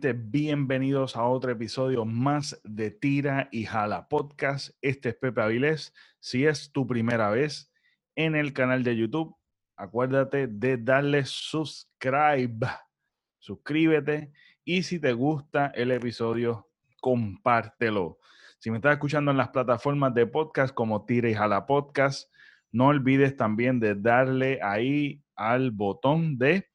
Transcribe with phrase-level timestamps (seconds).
[0.00, 4.70] Bienvenidos a otro episodio más de Tira y Jala Podcast.
[4.80, 5.92] Este es Pepe Avilés.
[6.20, 7.72] Si es tu primera vez
[8.14, 9.36] en el canal de YouTube,
[9.76, 12.68] acuérdate de darle subscribe,
[13.40, 14.30] suscríbete
[14.64, 16.68] y si te gusta el episodio,
[17.00, 18.20] compártelo.
[18.60, 22.32] Si me estás escuchando en las plataformas de podcast como Tira y Jala Podcast,
[22.70, 26.68] no olvides también de darle ahí al botón de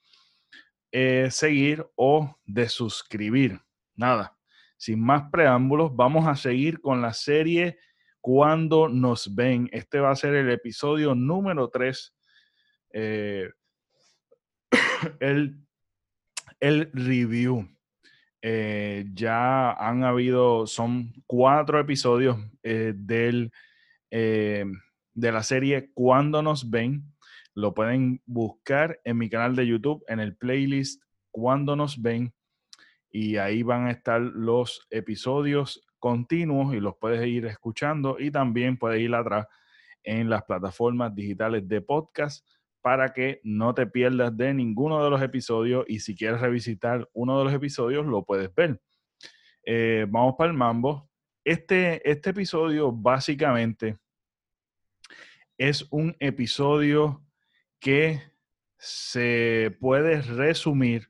[0.95, 3.59] eh, seguir o de suscribir.
[3.95, 4.37] Nada,
[4.77, 7.79] sin más preámbulos, vamos a seguir con la serie
[8.21, 9.67] Cuando nos ven.
[9.71, 12.15] Este va a ser el episodio número 3.
[12.91, 13.49] Eh,
[15.19, 15.65] el,
[16.59, 17.67] el review.
[18.43, 23.51] Eh, ya han habido, son cuatro episodios del,
[24.11, 24.71] de
[25.15, 27.12] la serie Cuando nos ven.
[27.55, 31.01] Lo pueden buscar en mi canal de YouTube, en el playlist
[31.31, 32.33] Cuando nos ven.
[33.09, 38.17] Y ahí van a estar los episodios continuos y los puedes ir escuchando.
[38.19, 39.47] Y también puedes ir atrás
[40.03, 42.45] en las plataformas digitales de podcast
[42.81, 45.85] para que no te pierdas de ninguno de los episodios.
[45.87, 48.81] Y si quieres revisitar uno de los episodios, lo puedes ver.
[49.65, 51.09] Eh, vamos para el mambo.
[51.45, 53.97] Este, este episodio básicamente
[55.57, 57.22] es un episodio
[57.83, 58.21] que
[58.77, 61.09] se puede resumir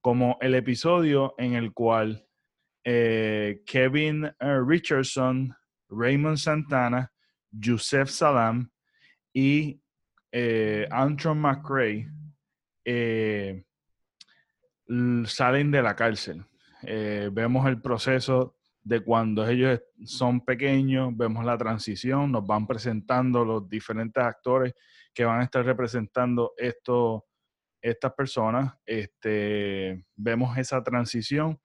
[0.00, 2.24] como el episodio en el cual
[2.84, 5.52] eh, Kevin eh, Richardson,
[5.88, 7.12] Raymond Santana,
[7.60, 8.70] Joseph Salam
[9.32, 9.80] y
[10.30, 12.08] eh, Antron McRae
[15.26, 16.44] salen de la cárcel.
[17.32, 23.68] vemos el proceso de cuando ellos son pequeños, vemos la transición, nos van presentando los
[23.68, 24.74] diferentes actores
[25.14, 27.26] que van a estar representando esto,
[27.80, 28.74] estas personas.
[28.86, 31.60] Este, vemos esa transición,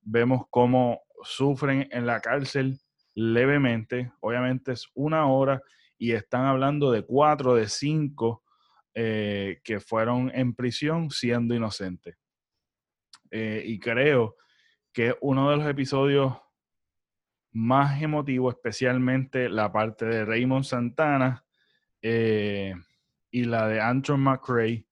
[0.00, 2.78] vemos cómo sufren en la cárcel
[3.14, 4.12] levemente.
[4.20, 5.62] Obviamente es una hora
[5.98, 8.42] y están hablando de cuatro, de cinco
[8.94, 12.16] eh, que fueron en prisión siendo inocentes.
[13.30, 14.36] Eh, y creo
[14.92, 16.36] que uno de los episodios
[17.52, 21.44] más emotivos, especialmente la parte de Raymond Santana,
[22.02, 22.74] eh,
[23.30, 24.86] y la de Antron McRae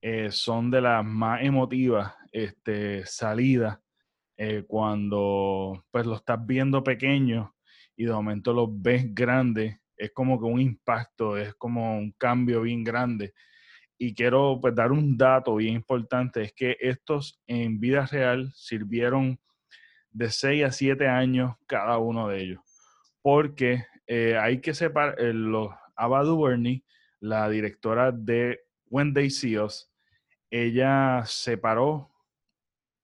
[0.00, 3.78] eh, son de las más emotivas este, salidas
[4.36, 7.54] eh, cuando pues lo estás viendo pequeño
[7.96, 12.62] y de momento lo ves grande, es como que un impacto, es como un cambio
[12.62, 13.34] bien grande.
[13.98, 19.38] Y quiero pues dar un dato bien importante, es que estos en vida real sirvieron
[20.10, 22.60] de 6 a 7 años cada uno de ellos,
[23.22, 26.82] porque eh, hay que separar, los Ava DuVernay
[27.22, 29.90] la directora de When They See Us,
[30.50, 32.10] ella separó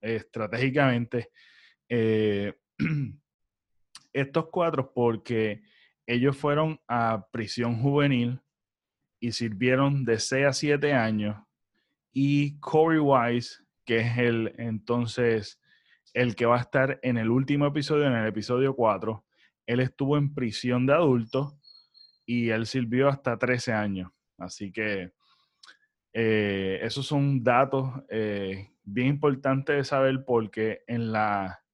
[0.00, 1.30] estratégicamente
[1.88, 2.52] eh,
[4.12, 5.62] estos cuatro porque
[6.04, 8.40] ellos fueron a prisión juvenil
[9.20, 11.36] y sirvieron de 6 a 7 años.
[12.12, 15.60] Y Corey Wise, que es el entonces
[16.12, 19.24] el que va a estar en el último episodio, en el episodio 4,
[19.66, 21.57] él estuvo en prisión de adultos
[22.28, 24.12] y él sirvió hasta 13 años.
[24.36, 25.12] Así que
[26.12, 31.64] eh, esos son datos eh, bien importantes de saber porque en la,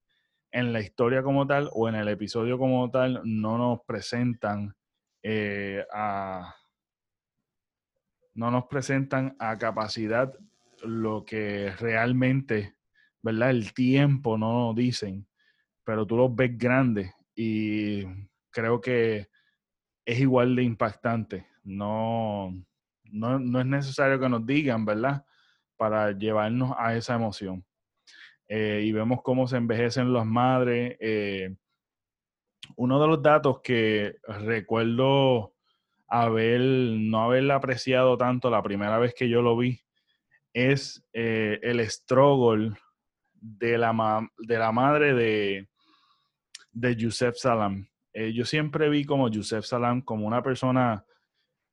[0.53, 4.77] en la historia como tal o en el episodio como tal no nos presentan
[5.25, 6.55] eh, a
[8.35, 10.33] no nos presentan a capacidad
[10.85, 12.77] lo que realmente,
[13.23, 13.51] ¿verdad?
[13.51, 15.27] El tiempo no nos dicen,
[15.83, 18.05] pero tú los ves grandes y
[18.51, 19.29] creo que
[20.05, 21.47] es igual de impactante.
[21.63, 22.53] No,
[23.05, 25.25] no, es necesario que nos digan, ¿verdad?
[25.77, 27.65] Para llevarnos a esa emoción.
[28.49, 30.97] Eh, y vemos cómo se envejecen las madres.
[31.01, 31.55] Eh,
[32.77, 35.55] uno de los datos que recuerdo
[36.07, 39.81] haber, no haberla apreciado tanto la primera vez que yo lo vi,
[40.53, 42.77] es eh, el struggle
[43.33, 45.69] de la, de la madre de,
[46.73, 47.89] de Yusef Salam.
[48.15, 51.05] Eh, yo siempre vi como Yusef Salam como una persona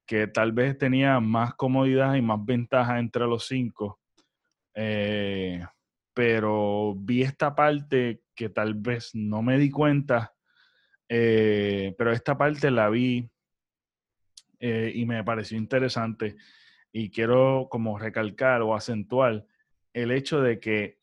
[0.07, 4.01] que tal vez tenía más comodidad y más ventaja entre los cinco.
[4.73, 5.63] Eh,
[6.15, 10.33] pero vi esta parte que tal vez no me di cuenta,
[11.07, 13.29] eh, pero esta parte la vi
[14.63, 16.35] y me pareció interesante
[16.91, 19.43] y quiero como recalcar o acentuar
[19.91, 21.00] el hecho de que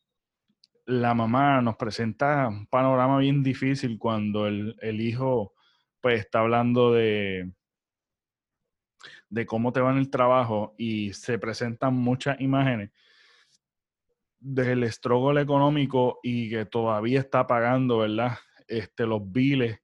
[0.89, 5.53] la mamá nos presenta un panorama bien difícil cuando el, hijo
[6.01, 7.51] pues está hablando de,
[9.29, 12.89] de cómo te va en el trabajo y se presentan muchas imágenes
[14.39, 18.39] del struggle económico y que todavía está pagando, ¿verdad?
[18.67, 19.79] Este, los biles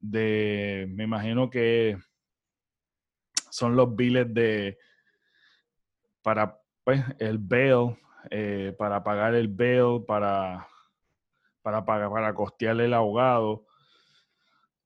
[0.00, 1.98] de, me imagino que
[3.48, 4.76] son los biles de,
[6.20, 7.96] para pues, el bail,
[8.30, 10.66] eh, para pagar el bail, para,
[11.62, 13.66] para, pagar, para costearle el ahogado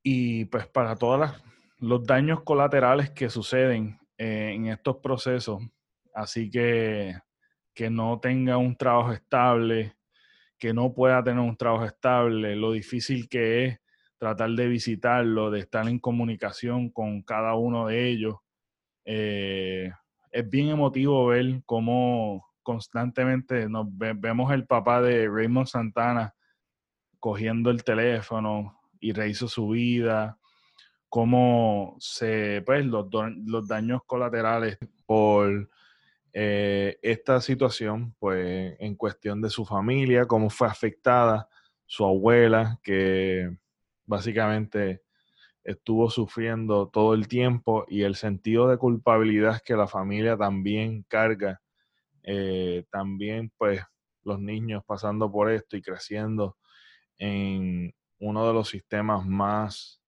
[0.03, 1.31] y pues para todos
[1.79, 5.63] los daños colaterales que suceden eh, en estos procesos.
[6.15, 7.17] Así que
[7.75, 9.97] que no tenga un trabajo estable,
[10.59, 13.81] que no pueda tener un trabajo estable, lo difícil que es
[14.19, 18.37] tratar de visitarlo, de estar en comunicación con cada uno de ellos.
[19.05, 19.91] Eh,
[20.31, 26.35] es bien emotivo ver cómo constantemente nos vemos el papá de Raymond Santana
[27.19, 30.39] cogiendo el teléfono y rehizo su vida,
[31.09, 33.07] cómo se, pues, los,
[33.45, 35.69] los daños colaterales por
[36.33, 41.49] eh, esta situación, pues en cuestión de su familia, cómo fue afectada
[41.87, 43.57] su abuela, que
[44.07, 45.03] básicamente
[45.65, 51.62] estuvo sufriendo todo el tiempo y el sentido de culpabilidad que la familia también carga,
[52.23, 53.83] eh, también pues
[54.25, 56.57] los niños pasando por esto y creciendo
[57.19, 60.01] en uno de los sistemas más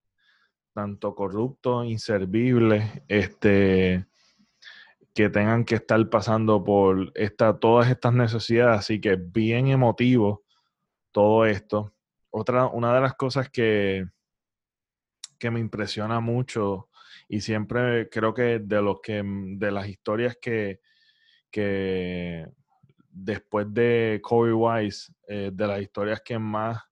[0.72, 4.06] tanto corruptos, inservibles, este,
[5.14, 10.44] que tengan que estar pasando por esta, todas estas necesidades, así que bien emotivo
[11.12, 11.94] todo esto.
[12.30, 14.06] Otra, una de las cosas que,
[15.38, 16.88] que me impresiona mucho
[17.28, 20.80] y siempre creo que de los que de las historias que,
[21.54, 22.48] que
[23.12, 26.82] después de Corey Wise, eh, de las historias que más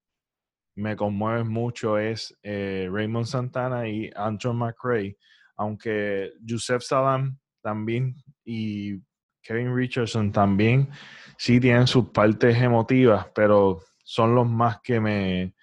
[0.76, 5.18] me conmueven mucho es eh, Raymond Santana y Andrew McRae,
[5.56, 8.14] aunque Joseph Salam también
[8.44, 9.00] y
[9.42, 10.88] Kevin Richardson también
[11.36, 15.54] sí tienen sus partes emotivas, pero son los más que me,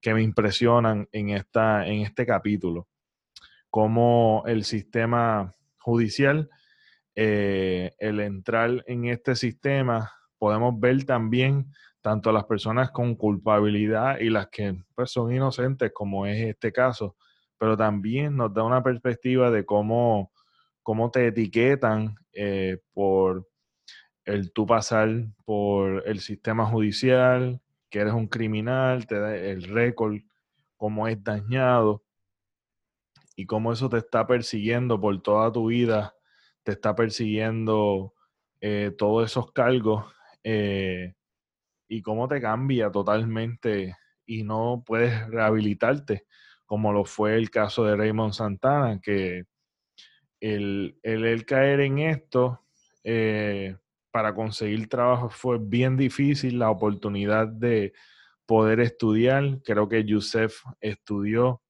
[0.00, 2.86] que me impresionan en, esta, en este capítulo.
[3.68, 6.48] Como el sistema judicial,
[7.14, 11.66] eh, el entrar en este sistema, podemos ver también
[12.00, 17.16] tanto las personas con culpabilidad y las que pues, son inocentes, como es este caso,
[17.58, 20.32] pero también nos da una perspectiva de cómo
[20.84, 23.48] cómo te etiquetan eh, por
[24.26, 25.08] el tú pasar
[25.44, 30.18] por el sistema judicial, que eres un criminal, te da el récord,
[30.76, 32.04] cómo es dañado
[33.34, 36.14] y cómo eso te está persiguiendo por toda tu vida,
[36.64, 38.14] te está persiguiendo
[38.60, 40.06] eh, todos esos cargos
[40.42, 41.12] eh,
[41.86, 43.96] y cómo te cambia totalmente
[44.26, 46.26] y no puedes rehabilitarte,
[46.64, 49.44] como lo fue el caso de Raymond Santana, que
[50.40, 52.64] el, el, caer en esto
[53.04, 53.76] eh,
[54.10, 57.92] para conseguir trabajo fue bien difícil, la oportunidad de
[58.46, 61.60] poder estudiar, creo que Yusef estudió,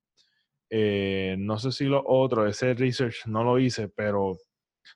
[0.71, 4.37] no sé si los otros, ese research no lo hice, pero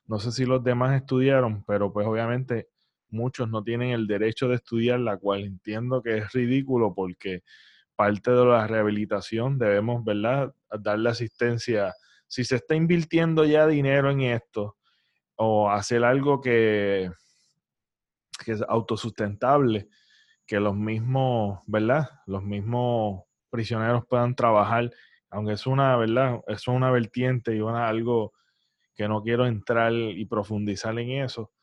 [0.07, 2.69] no sé si los demás estudiaron, pero pues obviamente
[3.09, 7.43] muchos no tienen el derecho de estudiar, la cual entiendo que es ridículo porque
[7.95, 11.93] parte de la rehabilitación debemos, ¿verdad?, darle asistencia
[12.27, 14.77] si se está invirtiendo ya dinero en esto
[15.35, 17.11] o hacer algo que,
[18.45, 19.89] que es autosustentable,
[20.45, 22.09] que los mismos, ¿verdad?
[22.27, 24.91] Los mismos prisioneros puedan trabajar,
[25.29, 26.41] aunque es una, ¿verdad?
[26.47, 28.33] Es una vertiente y una, algo
[28.99, 31.53] que no quiero entrar y profundizar en eso,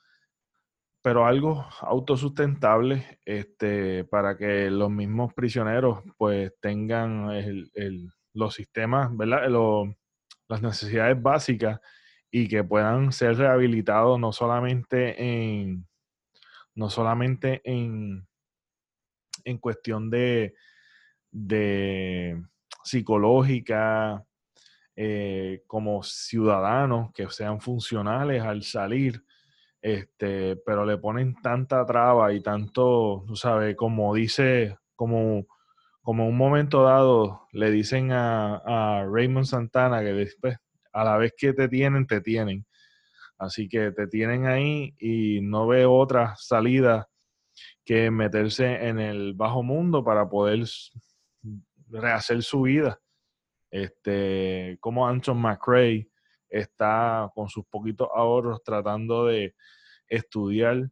[1.03, 7.29] pero algo autosustentable este, para que los mismos prisioneros pues tengan
[8.33, 9.51] los sistemas, ¿verdad?
[10.49, 11.79] Las necesidades básicas
[12.31, 15.87] y que puedan ser rehabilitados no solamente en
[16.75, 18.27] no solamente en,
[19.45, 20.55] en cuestión de,
[21.31, 22.43] de
[22.83, 24.25] psicológica,
[24.97, 29.23] eh, como ciudadanos que sean funcionales al salir,
[29.81, 35.47] este, pero le ponen tanta traba y tanto, tú sabes, como dice, como
[36.07, 40.57] como un momento dado le dicen a, Raymond Santana que después,
[40.93, 42.65] a la vez que te tienen, te tienen.
[43.39, 47.09] Así que te tienen ahí y no ve otra salida
[47.85, 50.65] que meterse en el bajo mundo para poder
[51.89, 53.01] rehacer su vida.
[53.71, 56.09] Este, como Anton McRae
[56.49, 59.55] está con sus poquitos ahorros tratando de
[60.09, 60.91] estudiar,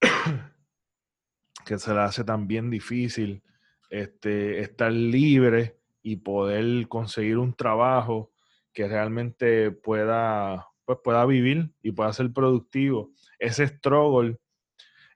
[1.64, 3.42] que se le hace también difícil
[3.90, 8.32] este, estar libre y poder conseguir un trabajo
[8.72, 13.12] que realmente pueda, pues pueda vivir y pueda ser productivo.
[13.38, 14.36] Ese struggle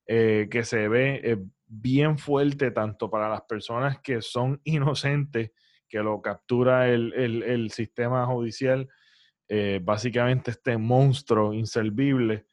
[0.07, 5.51] eh, que se ve eh, bien fuerte tanto para las personas que son inocentes,
[5.89, 8.89] que lo captura el, sistema judicial,
[9.49, 12.47] eh, básicamente este monstruo inservible,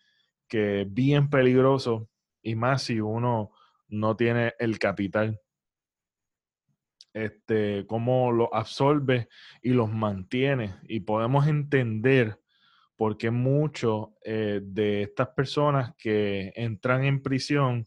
[0.48, 2.10] que es bien peligroso,
[2.42, 3.52] y más si uno
[3.88, 5.40] no tiene el capital.
[7.14, 9.30] Este, cómo lo absorbe
[9.62, 10.76] y los mantiene.
[10.84, 12.40] Y podemos entender
[12.96, 17.86] por qué muchos eh, de estas personas que entran en prisión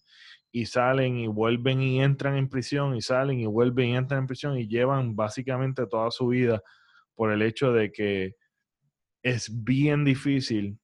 [0.50, 4.26] y salen y vuelven y entran en prisión y salen y vuelven y entran en
[4.26, 6.62] prisión y llevan básicamente toda su vida
[7.14, 8.36] por el hecho de que
[9.22, 10.78] es bien difícil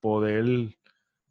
[0.00, 0.44] poder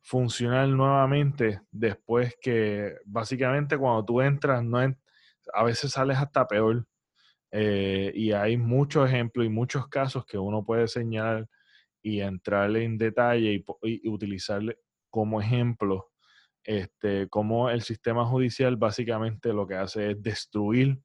[0.02, 4.80] funcionar nuevamente después que básicamente cuando tú entras no
[5.54, 6.86] a veces sales hasta peor
[7.52, 11.48] eh, y hay muchos ejemplos y muchos casos que uno puede señalar
[12.02, 14.78] y entrarle en detalle y, utilizarle
[15.10, 16.12] como ejemplo
[16.64, 21.00] este, cómo el sistema judicial básicamente lo que hace es destruir,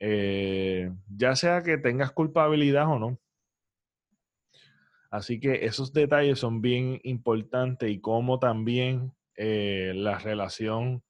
[0.00, 3.20] eh, ya sea que tengas culpabilidad o no.
[5.10, 11.02] Así que esos detalles son bien importantes y cómo también eh, la relación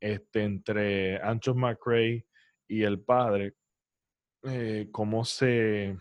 [0.00, 2.24] este, entre Ancho McRae
[2.68, 3.54] y el padre,
[4.44, 5.96] eh, cómo se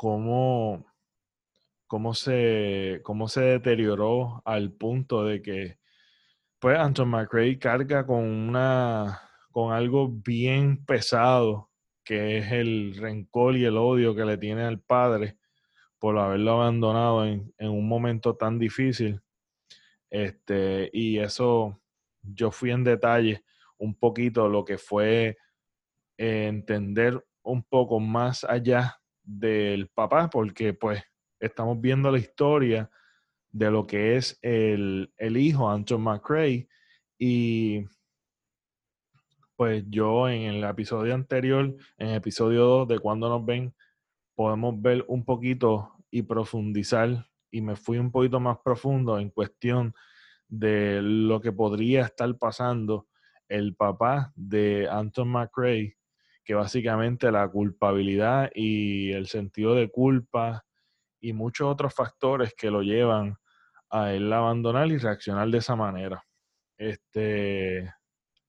[0.00, 0.89] cómo,
[1.90, 5.80] cómo, se, cómo se deterioró al punto de que
[6.60, 9.20] pues Anton McRae carga con una
[9.50, 11.68] con algo bien pesado
[12.04, 15.36] que es el rencor y el odio que le tiene al padre
[15.98, 19.20] por haberlo abandonado en, en un momento tan difícil.
[20.10, 21.82] Este, y eso
[22.22, 23.42] yo fui en detalle
[23.78, 25.38] un poquito lo que fue
[26.16, 31.02] entender un poco más allá del papá, porque pues
[31.40, 32.90] estamos viendo la historia
[33.50, 36.68] de lo que es el, hijo, Anton McRae,
[37.18, 37.84] y
[39.56, 43.74] pues yo en el episodio anterior, en el episodio 2 de Cuando nos ven,
[44.34, 49.94] podemos ver un poquito y profundizar, y me fui un poquito más profundo en cuestión
[50.48, 53.08] de lo que podría estar pasando
[53.48, 55.96] el papá de Anton McRae
[56.44, 60.64] que básicamente la culpabilidad y el sentido de culpa
[61.20, 63.36] y muchos otros factores que lo llevan
[63.90, 66.24] a él abandonar y reaccionar de esa manera.
[66.78, 67.92] Este,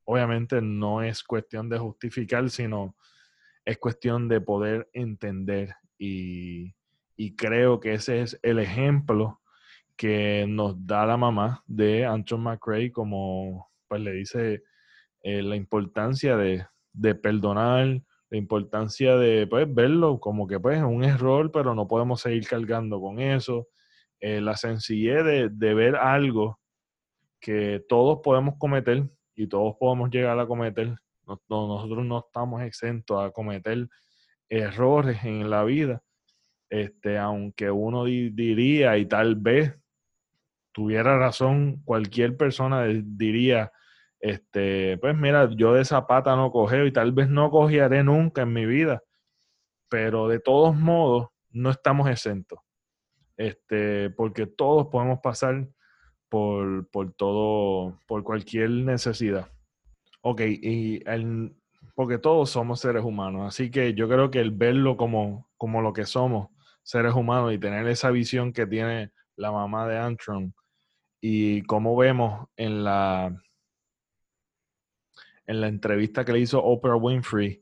[0.06, 2.96] obviamente no es cuestión de justificar, sino
[3.66, 6.74] es cuestión de poder entender y,
[7.38, 9.42] creo que ese es el ejemplo
[9.96, 14.64] que nos da la mamá de Anton McRae como pues le dice
[15.22, 21.04] eh, la importancia de, de perdonar, la importancia de pues, verlo como que pues un
[21.04, 23.68] error, pero no podemos seguir cargando con eso.
[24.22, 26.60] Eh, la sencillez de, ver algo
[27.42, 30.96] que todos podemos cometer y todos podemos llegar a cometer.
[31.50, 33.90] nosotros no estamos exentos a cometer
[34.48, 36.02] errores en la vida.
[36.70, 39.76] Este, aunque uno diría y tal vez
[40.72, 43.74] tuviera razón, cualquier persona diría,
[44.22, 48.44] este, pues mira, yo de esa pata no cogeo y tal vez no cogiaré nunca
[48.44, 49.02] en mi vida,
[49.90, 52.60] pero de todos modos no estamos exentos,
[53.36, 55.68] este, porque todos podemos pasar
[56.30, 59.52] por, por todo, por cualquier necesidad.
[60.22, 61.56] Ok, y el,
[61.96, 65.94] porque todos somos seres humanos, así que yo creo que el verlo como, como lo
[65.94, 66.50] que somos,
[66.84, 70.54] seres humanos, y tener esa visión que tiene la mamá de Antron,
[71.20, 73.36] y como vemos en la
[75.46, 77.62] en la entrevista que le hizo Oprah Winfrey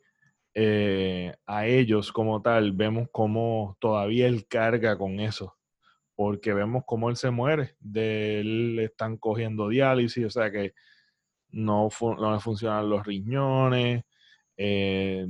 [0.53, 5.57] eh, a ellos como tal, vemos cómo todavía él carga con eso,
[6.15, 10.74] porque vemos cómo él se muere, de él le están cogiendo diálisis, o sea que
[11.50, 14.03] no, no le funcionan los riñones,
[14.57, 15.25] eh,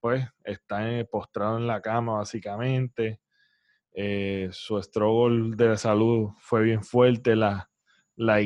[0.00, 3.20] pues está postrado en la cama básicamente.
[3.92, 7.70] Eh, su struggle de salud fue bien fuerte, la,
[8.16, 8.38] la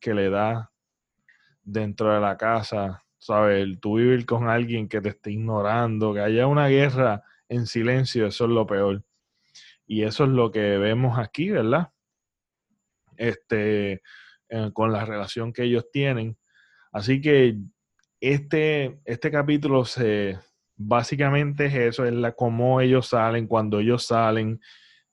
[0.00, 0.72] que le da
[1.64, 3.66] dentro de la casa, ¿sabes?
[3.80, 8.44] Tú vivir con alguien que te esté ignorando, que haya una guerra en silencio, eso
[8.44, 9.02] es lo peor.
[9.86, 11.90] Y eso es lo que vemos aquí, ¿verdad?
[13.16, 14.02] Este,
[14.48, 16.38] eh, con la relación que ellos tienen.
[16.92, 17.56] Así que
[18.20, 20.38] este, este capítulo se,
[20.76, 24.60] básicamente es eso, es la, cómo ellos salen, cuando ellos salen,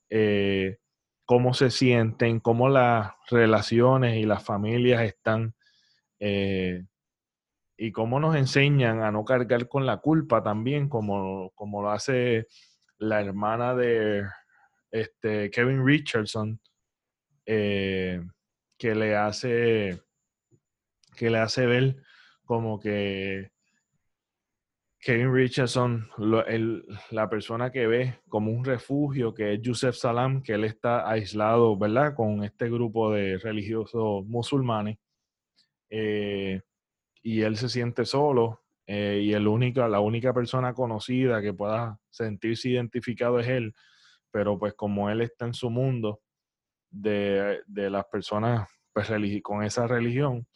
[0.10, 0.78] eh,
[1.26, 5.56] cómo se sienten, cómo las relaciones y las familias están
[6.24, 6.86] eh,
[7.78, 12.46] y cómo nos enseñan a no cargar con la culpa también, como, como lo hace
[13.00, 14.24] la hermana de
[14.92, 16.62] este, Kevin Richardson,
[17.48, 18.22] eh,
[18.78, 20.00] que le hace
[21.16, 21.96] que le hace ver
[22.46, 23.52] como que
[25.00, 26.08] Kevin Richardson,
[27.10, 31.76] la persona que ve como un refugio, que es Yusef Salam, que él está aislado,
[31.76, 32.14] ¿verdad?
[32.14, 35.00] Con este grupo de religiosos musulmanes.
[35.94, 36.62] Eh,
[37.22, 42.00] y él se siente solo eh, y el único, la única persona conocida que pueda
[42.10, 43.76] sentirse identificado es él,
[44.32, 46.22] pero pues como él está en su mundo
[46.90, 49.12] de, las personas pues,
[49.44, 50.48] con esa religión,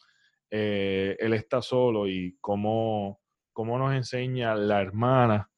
[0.50, 3.20] eh, él está solo y cómo,
[3.52, 5.50] cómo, nos enseña la hermana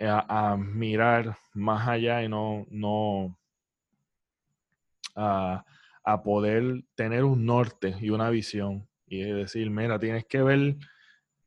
[0.00, 3.38] a, mirar más allá y no, no
[5.16, 5.64] a,
[6.04, 10.76] a poder tener un norte y una visión y decir, mira, tienes que ver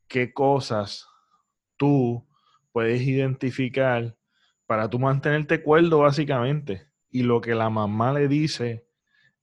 [0.08, 1.06] qué cosas
[1.76, 2.26] tú
[2.72, 4.16] puedes identificar
[4.66, 6.88] para tú mantenerte cuerdo básicamente.
[7.10, 8.86] Y lo que la mamá le dice,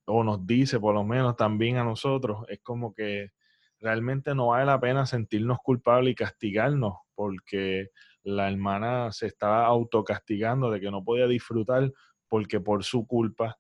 [0.06, 3.32] o nos dice por lo menos también a nosotros, es como que
[3.80, 7.90] realmente no vale la pena sentirnos culpables y castigarnos, porque
[8.24, 11.92] la hermana se estaba autocastigando de que no podía disfrutar
[12.30, 13.58] porque por su culpa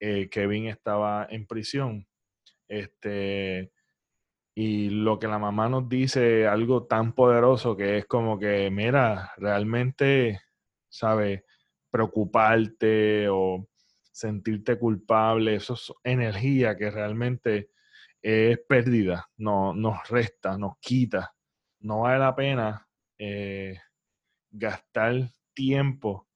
[0.00, 2.06] eh, Kevin estaba en prisión.
[2.68, 3.72] Este,
[4.54, 9.32] y lo que la mamá nos dice, algo tan poderoso que es como que, mira,
[9.36, 10.40] realmente,
[10.88, 11.42] ¿sabes?
[11.90, 13.68] Preocuparte o
[14.12, 17.70] sentirte culpable, eso es energía que realmente
[18.22, 21.34] es pérdida, no, nos resta, nos quita.
[21.80, 23.78] No vale la pena eh,
[24.50, 26.28] gastar tiempo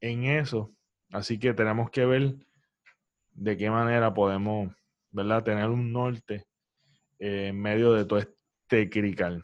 [0.00, 0.72] en eso.
[1.12, 2.34] Así que tenemos que ver
[3.40, 4.70] de qué manera podemos,
[5.10, 5.42] ¿verdad?
[5.42, 6.44] Tener un norte
[7.18, 9.42] en medio de todo este crical.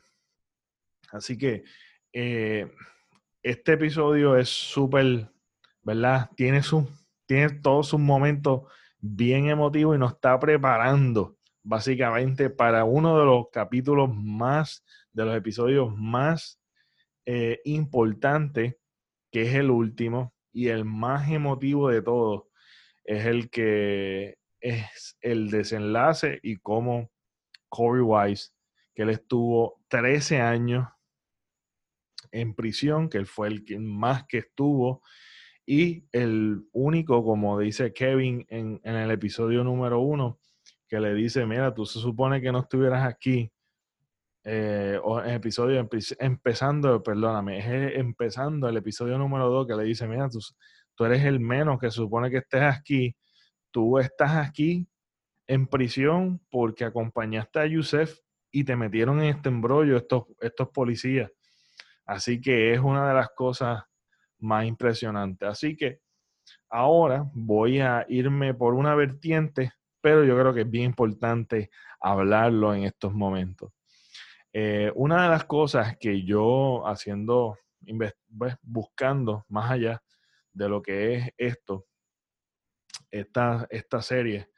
[1.11, 1.64] Así que
[2.12, 2.70] eh,
[3.42, 5.30] este episodio es súper,
[5.82, 6.30] ¿verdad?
[6.37, 6.87] Tiene, su,
[7.24, 13.46] tiene todos sus momentos bien emotivos y nos está preparando básicamente para uno de los
[13.50, 16.61] capítulos más, de los episodios más
[17.24, 18.76] eh, importantes,
[19.32, 22.42] que es el último y el más emotivo de todos.
[23.06, 27.10] Es el que es el desenlace y cómo
[27.68, 28.50] Corey Wise,
[28.94, 30.88] que él estuvo 13 años
[32.32, 35.02] en prisión, que él fue el que más que estuvo,
[35.64, 40.38] y el único, como dice Kevin en, el episodio número uno,
[40.88, 43.50] que le dice, mira, tú se supone que no estuvieras aquí,
[44.44, 45.88] eh, o en episodio,
[46.20, 50.38] empezando, perdóname, es empezando el episodio número dos, que le dice, mira, tú,
[50.96, 53.14] tú eres el menos que supone que estés aquí,
[53.70, 54.88] tú estás aquí
[55.46, 58.18] en prisión porque acompañaste a Yusef
[58.50, 61.30] y te metieron en este embrollo estos, estos policías.
[62.04, 63.85] Así que es una de las cosas
[64.38, 65.48] más impresionantes.
[65.48, 66.00] Así que
[66.68, 72.74] ahora voy a irme por una vertiente, pero yo creo que es bien importante hablarlo
[72.74, 73.72] en estos momentos.
[74.52, 77.59] Eh, una de las cosas que yo haciendo,
[78.38, 80.02] pues, buscando más allá
[80.56, 81.86] de lo que es esto,
[83.10, 84.50] esta, esta serie,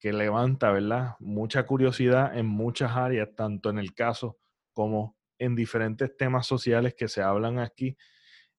[0.00, 1.14] que levanta, ¿verdad?
[1.20, 4.38] Mucha curiosidad en muchas áreas, tanto en el caso
[4.72, 7.96] como en diferentes temas sociales que se hablan aquí,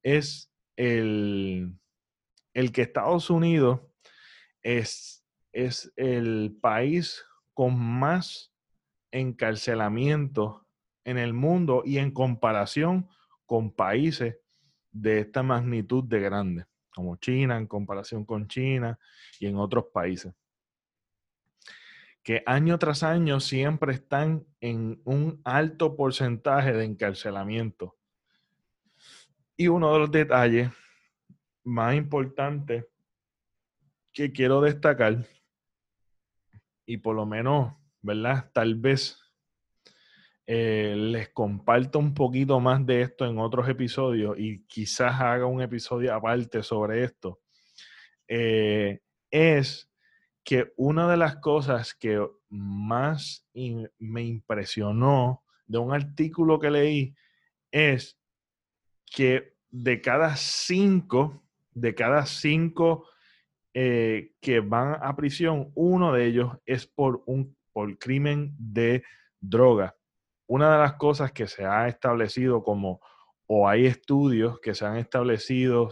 [0.02, 1.78] es el,
[2.54, 3.82] el que Estados Unidos
[4.64, 8.54] es, es el país con más
[9.12, 10.66] encarcelamiento
[11.04, 13.08] en el mundo y en comparación
[13.46, 14.38] con países
[14.92, 18.98] de esta magnitud de grande, como China, en comparación con China
[19.40, 20.34] y en otros países
[22.26, 27.96] que año tras año siempre están en un alto porcentaje de encarcelamiento.
[29.56, 30.72] Y uno de los detalles
[31.64, 32.84] más importantes
[34.12, 35.24] que quiero destacar,
[36.88, 38.50] y por lo menos, ¿verdad?
[38.54, 39.20] Tal vez
[40.48, 45.62] eh, les comparto un poquito más de esto en otros episodios y quizás haga un
[45.62, 47.42] episodio aparte sobre esto,
[48.28, 49.00] eh,
[49.32, 49.90] es
[50.44, 53.48] que una de las cosas que más
[53.98, 57.16] me impresionó de un artículo que leí
[57.72, 58.20] es
[59.06, 63.08] que de cada cinco, de cada cinco
[63.74, 69.04] eh, que van a prisión, uno de ellos es por un por crimen de
[69.42, 69.95] droga.
[70.48, 73.02] Una de las cosas que se ha establecido como,
[73.48, 75.92] o hay estudios que se han establecido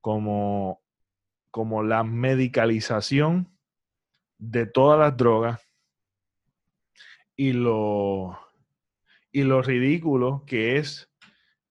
[0.00, 0.82] como,
[1.50, 3.56] como la medicalización
[4.38, 5.60] de todas las drogas
[7.36, 8.38] y lo,
[9.30, 11.10] y lo ridículo que es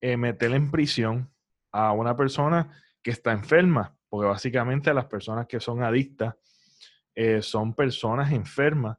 [0.01, 1.31] eh, meter en prisión
[1.71, 6.35] a una persona que está enferma, porque básicamente las personas que son adictas
[7.15, 8.97] eh, son personas enfermas,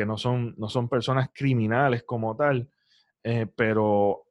[0.00, 2.70] que no son, no son personas criminales como tal,
[3.22, 4.24] eh, pero,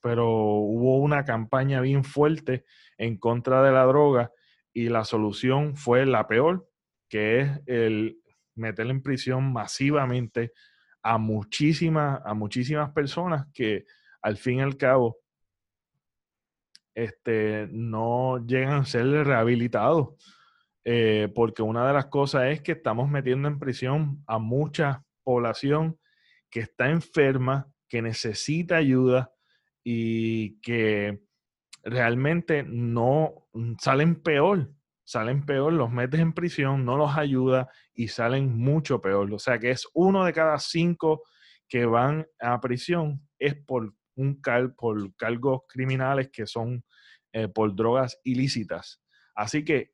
[0.00, 2.64] pero hubo una campaña bien fuerte
[2.96, 4.30] en contra de la droga
[4.72, 6.70] y la solución fue la peor,
[7.08, 8.20] que es el
[8.54, 10.52] meter en prisión masivamente
[11.02, 13.84] a muchísimas, a muchísimas personas que
[14.20, 15.18] al fin y al cabo
[16.94, 20.10] este, no llegan a ser rehabilitados.
[20.84, 25.98] Eh, porque una de las cosas es que estamos metiendo en prisión a mucha población
[26.50, 29.32] que está enferma, que necesita ayuda
[29.84, 31.22] y que
[31.84, 34.72] realmente no mm, salen peor,
[35.04, 39.32] salen peor, los metes en prisión, no los ayuda y salen mucho peor.
[39.32, 41.22] O sea que es uno de cada cinco
[41.68, 46.84] que van a prisión es por un cal, por cargos criminales que son
[47.32, 49.00] eh, por drogas ilícitas.
[49.34, 49.91] Así que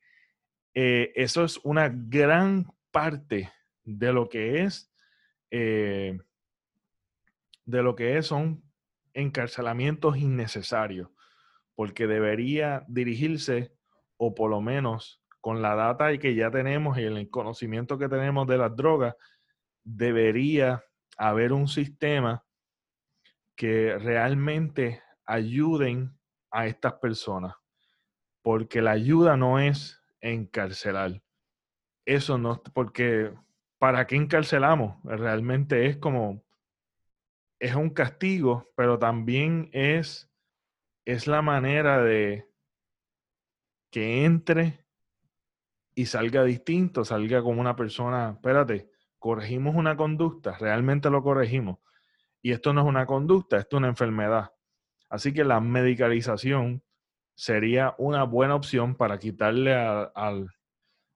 [0.81, 4.89] eh, eso es una gran parte de lo que es,
[5.51, 6.17] eh,
[7.65, 8.63] de lo que es, son
[9.13, 11.11] encarcelamientos innecesarios,
[11.75, 13.75] porque debería dirigirse,
[14.19, 18.47] o por lo menos con la data que ya tenemos y el conocimiento que tenemos
[18.47, 19.17] de las drogas,
[19.83, 20.85] debería
[21.17, 22.45] haber un sistema
[23.57, 26.17] que realmente ayuden
[26.53, 27.57] a estas personas,
[28.43, 31.23] porque la ayuda no es encarcelar.
[32.05, 33.33] Eso no, porque
[33.79, 34.97] ¿para qué encarcelamos?
[35.05, 36.43] Realmente es como,
[37.59, 40.31] es un castigo, pero también es,
[41.05, 42.49] es la manera de
[43.91, 44.85] que entre
[45.95, 51.79] y salga distinto, salga como una persona, espérate, corregimos una conducta, realmente lo corregimos.
[52.41, 54.53] Y esto no es una conducta, esto es una enfermedad.
[55.09, 56.85] Así que la medicalización
[57.39, 60.51] sería una buena opción para quitarle al,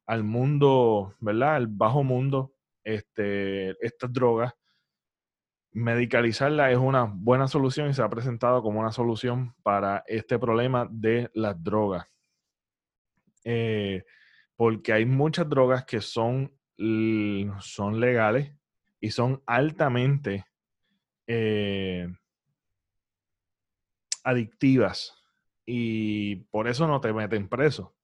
[0.07, 1.57] al, mundo, ¿verdad?
[1.57, 2.55] Al bajo mundo,
[2.85, 4.55] este, estas drogas.
[5.73, 10.87] Medicalizarla es una buena solución y se ha presentado como una solución para este problema
[10.89, 12.07] de las drogas.
[13.43, 14.05] Eh,
[14.55, 16.57] porque hay muchas drogas que son,
[17.59, 18.55] son legales
[19.01, 20.47] y son altamente
[21.27, 22.07] eh,
[24.23, 25.19] adictivas
[25.67, 27.95] y por eso no te meten preso.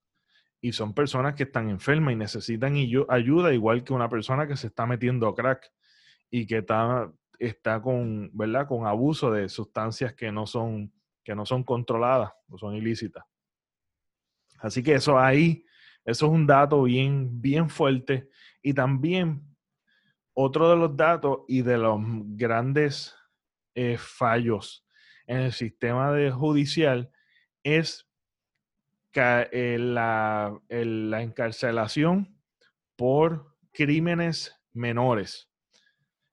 [0.61, 2.75] Y son personas que están enfermas y necesitan
[3.09, 5.71] ayuda, igual que una persona que se está metiendo crack
[6.31, 8.67] y que está, está con, ¿verdad?
[8.67, 10.93] con abuso de sustancias que no son,
[11.23, 13.25] que no son controladas o son ilícitas.
[14.59, 15.65] Así que eso ahí,
[16.05, 18.29] eso es un dato bien, bien fuerte.
[18.61, 19.49] Y también
[20.35, 22.01] otro de los datos y de los
[22.37, 23.15] grandes
[23.75, 24.85] eh, fallos
[25.27, 27.11] en el sistema de judicial
[27.77, 28.09] es
[29.15, 32.41] eh, la, la encarcelación
[32.95, 35.49] por crímenes menores.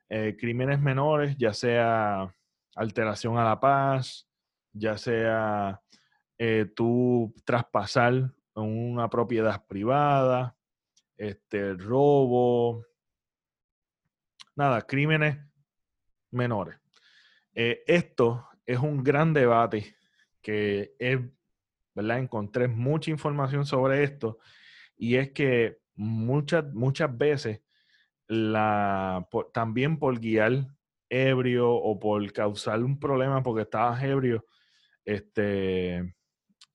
[0.08, 2.32] Eh, crímenes menores, ya sea
[2.76, 4.30] alteración a la paz,
[4.72, 5.82] ya sea
[6.38, 10.56] eh, tú traspasar una propiedad privada,
[11.18, 12.86] este, robo,
[14.56, 15.40] nada, crímenes
[16.30, 16.78] menores.
[17.54, 19.95] esto es un gran debate
[20.46, 21.20] que es,
[21.96, 22.20] ¿verdad?
[22.20, 24.38] Encontré mucha información sobre esto
[24.96, 27.62] y es que muchas, muchas veces
[28.28, 30.68] la, también por guiar
[31.10, 34.46] ebrio o por causar un problema porque estabas ebrio,
[35.04, 36.14] este,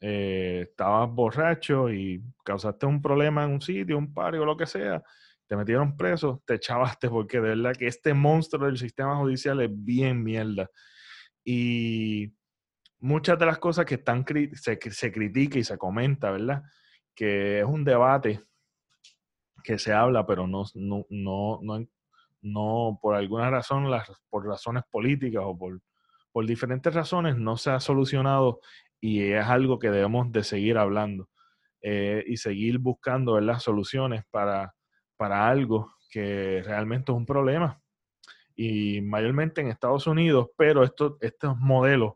[0.01, 5.01] eh, estabas borracho y causaste un problema en un sitio, un pario, lo que sea,
[5.47, 9.71] te metieron preso, te echabaste porque de verdad que este monstruo del sistema judicial es
[9.73, 10.69] bien mierda.
[11.45, 12.33] Y
[13.01, 16.63] muchas de las cosas que están se, se critica y se comenta, ¿verdad?
[17.15, 18.43] Que es un debate
[19.63, 21.87] que se habla, pero no, no, no,
[22.43, 25.81] no, por alguna razón, las, por razones políticas o por,
[26.33, 28.61] por diferentes razones, no se ha solucionado
[29.01, 31.29] y es algo que debemos de seguir hablando
[31.83, 33.59] eh, y seguir buscando ¿verdad?
[33.59, 34.75] soluciones para,
[35.17, 37.81] para algo que realmente es un problema
[38.63, 42.15] y mayormente en Estados Unidos, pero estos modelos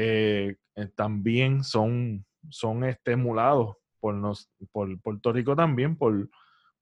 [0.00, 6.30] eh, eh, también son, son estimulados por, nos, por Puerto Rico también, por,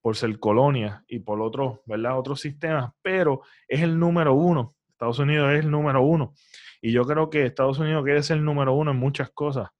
[0.03, 2.19] por ser colonia y por otros, ¿verdad?
[2.19, 4.75] Otros sistemas, pero es el número uno.
[4.91, 6.35] Estados Unidos es el número uno.
[6.83, 9.71] Y yo creo que Estados Unidos quiere ser el número uno en muchas cosas.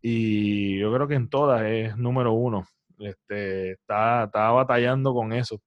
[0.00, 2.66] Y yo creo que en todas es número uno.
[2.98, 5.60] Este, está, está batallando con eso.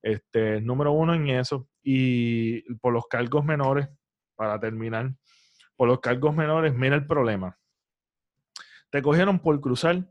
[0.00, 1.68] Este, número uno en eso.
[1.82, 3.88] Y por los cargos menores,
[4.36, 5.12] para terminar,
[5.78, 7.56] por los cargos menores, mira el problema.
[8.90, 10.04] Te cogieron por cruzar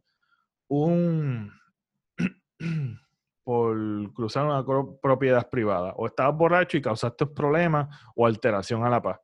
[0.69, 1.51] un,
[3.43, 4.65] por cruzar una
[5.01, 5.93] propiedad privada.
[5.97, 9.19] O estabas borracho y causaste problemas o alteración a la paz.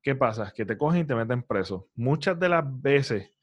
[0.00, 0.52] ¿Qué pasa?
[0.54, 1.88] Que te cogen y te meten preso.
[1.96, 3.36] Muchas de las veces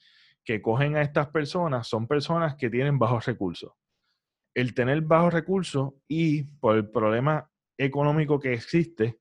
[0.46, 3.74] que cogen a estas personas son personas que tienen bajos recursos.
[4.54, 9.20] El tener bajos recursos y por el problema económico que existe,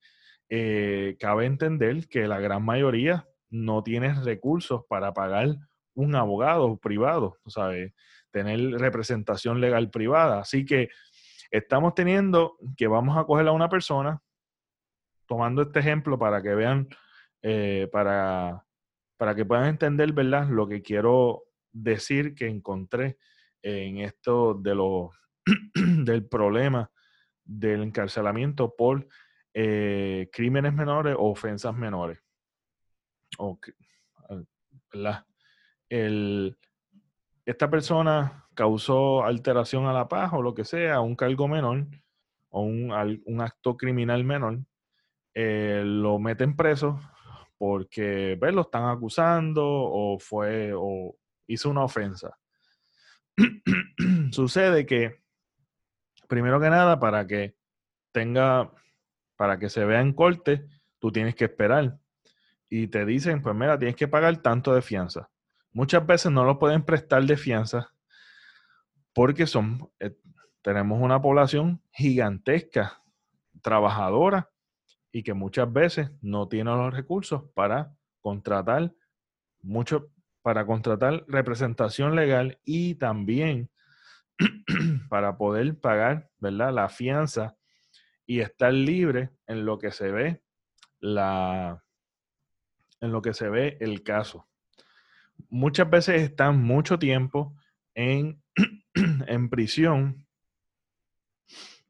[0.49, 5.57] eh, cabe entender que la gran mayoría no tiene recursos para pagar
[5.95, 7.93] un abogado privado, ¿sabes?
[8.31, 10.41] Tener representación legal privada.
[10.41, 10.91] Así que
[11.51, 14.23] estamos teniendo que vamos a coger a una persona,
[15.27, 16.89] tomando este ejemplo para que vean,
[17.43, 18.65] eh, para,
[19.17, 20.49] para que puedan entender, ¿verdad?
[20.49, 23.19] Lo que quiero decir que encontré
[23.63, 25.11] en esto de lo,
[25.75, 26.91] del problema
[27.45, 29.09] del encarcelamiento por
[29.55, 32.19] eh, crímenes menores o ofensas menores.
[37.45, 41.87] esta persona causó alteración a la paz o lo que sea, un cargo menor
[42.51, 42.93] o un,
[43.25, 44.61] un acto criminal menor,
[45.35, 46.99] eh, lo meten preso
[47.59, 52.39] porque lo están acusando o fue o hizo una ofensa.
[54.33, 55.21] Sucede que,
[56.29, 57.57] primero que nada, para que
[58.13, 58.73] tenga
[59.39, 60.67] para que se vea en corte,
[60.99, 61.97] tú tienes que esperar.
[62.69, 65.31] Y te dicen, pues mira, tienes que pagar tanto de fianza.
[65.73, 67.95] Muchas veces no lo pueden prestar de fianza
[69.15, 70.17] porque son, eh,
[70.61, 73.01] tenemos una población gigantesca,
[73.63, 74.51] trabajadora,
[75.13, 78.93] y que muchas veces no tiene los recursos para contratar
[79.63, 80.11] mucho,
[80.43, 83.71] para contratar representación legal y también
[85.09, 86.73] para poder pagar, ¿verdad?
[86.73, 87.58] La fianza
[88.29, 90.43] y estar libre en lo que se ve
[91.01, 91.83] la
[93.01, 94.47] en lo que se ve el caso.
[95.49, 97.57] Muchas veces están mucho tiempo
[97.95, 98.43] en,
[99.27, 100.27] en prisión.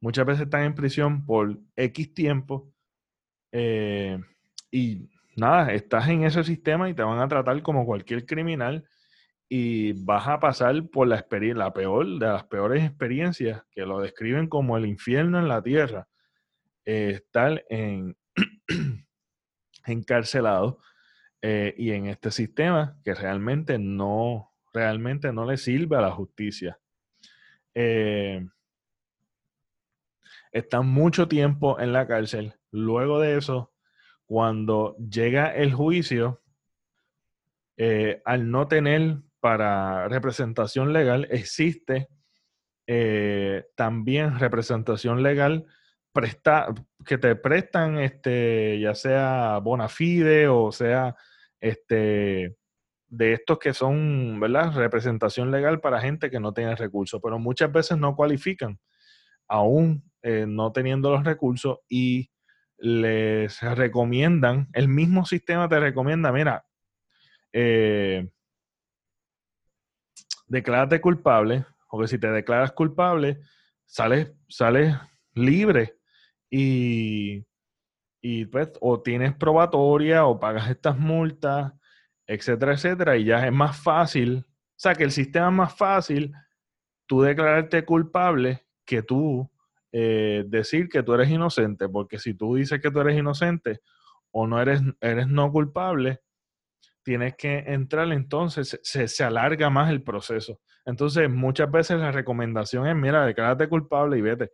[0.00, 2.72] Muchas veces están en prisión por X tiempo.
[3.50, 4.20] Eh,
[4.70, 8.84] y nada, estás en ese sistema y te van a tratar como cualquier criminal
[9.48, 14.46] y vas a pasar por la la peor de las peores experiencias que lo describen
[14.46, 16.06] como el infierno en la tierra
[16.88, 18.16] estar en,
[19.86, 20.80] encarcelado
[21.42, 26.78] eh, y en este sistema que realmente no, realmente no le sirve a la justicia.
[27.74, 28.42] Eh,
[30.50, 32.54] están mucho tiempo en la cárcel.
[32.70, 33.70] Luego de eso,
[34.24, 36.40] cuando llega el juicio,
[37.76, 42.08] eh, al no tener para representación legal, existe
[43.76, 45.66] también representación legal
[46.12, 46.68] presta,
[47.04, 51.14] que te prestan, este, ya sea bona fide o sea,
[51.60, 52.56] este,
[53.08, 54.72] de estos que son, ¿verdad?
[54.74, 58.78] Representación legal para gente que no tiene recursos, pero muchas veces no cualifican,
[59.46, 62.30] aún eh, no teniendo los recursos y
[62.78, 66.64] les recomiendan, el mismo sistema te recomienda, mira,
[67.52, 68.28] eh,
[70.46, 73.40] declárate culpable, o que si te declaras culpable,
[73.86, 74.94] sales, sales
[75.32, 75.97] libre
[76.50, 77.44] y,
[78.20, 81.72] y pues o tienes probatoria o pagas estas multas,
[82.26, 86.32] etcétera, etcétera, y ya es más fácil, o sea que el sistema es más fácil
[87.06, 89.50] tú declararte culpable que tú
[89.90, 93.80] eh, decir que tú eres inocente, porque si tú dices que tú eres inocente
[94.30, 96.20] o no eres, eres no culpable,
[97.02, 100.60] tienes que entrar, entonces se, se, alarga más el proceso.
[100.84, 104.50] Entonces, muchas veces la recomendación es, mira, declárate culpable y vete.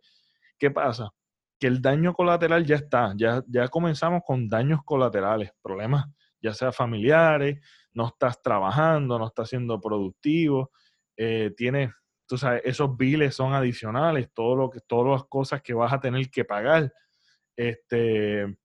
[0.57, 1.09] ¿Qué pasa?
[1.59, 6.05] Que el daño colateral ya está, ya, ya comenzamos con daños colaterales, problemas
[6.45, 7.59] ya sea familiares,
[7.93, 10.71] no estás trabajando, no estás siendo productivo,
[11.17, 11.91] eh, tienes,
[12.27, 15.99] tú sabes, esos biles son adicionales, todo lo que, todas las cosas que vas a
[15.99, 16.93] tener que pagar.
[17.55, 18.57] Este,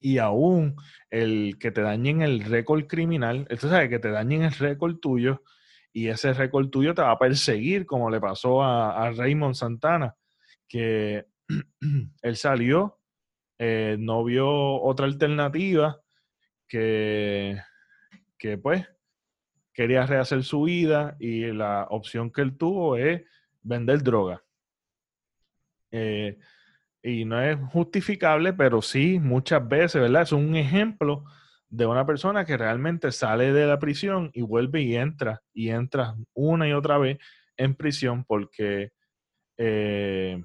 [0.00, 0.74] y aún
[1.10, 5.42] el que te dañen el récord criminal, tú sabes, que te dañen el récord tuyo
[5.92, 10.16] y ese récord tuyo te va a perseguir, como le pasó a, a Raymond Santana,
[10.68, 11.26] que
[12.22, 12.98] él salió,
[13.58, 14.48] eh, no vio
[14.80, 16.00] otra alternativa
[16.66, 17.60] que,
[18.38, 18.86] que pues
[19.72, 23.22] quería rehacer su vida y la opción que él tuvo es
[23.62, 24.42] vender droga.
[25.90, 26.38] Eh,
[27.02, 30.22] y no es justificable, pero sí muchas veces, ¿verdad?
[30.22, 31.24] Es un ejemplo
[31.68, 36.14] de una persona que realmente sale de la prisión y vuelve y entra, y entra
[36.34, 37.18] una y otra vez
[37.56, 38.90] en prisión porque
[39.58, 40.42] eh,